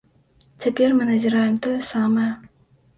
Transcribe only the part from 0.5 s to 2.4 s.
Цяпер мы назіраем тое самае.